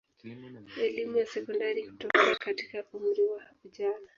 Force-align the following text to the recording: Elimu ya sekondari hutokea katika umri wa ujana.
Elimu 0.81 1.17
ya 1.17 1.25
sekondari 1.25 1.85
hutokea 1.85 2.35
katika 2.35 2.83
umri 2.93 3.21
wa 3.21 3.43
ujana. 3.65 4.07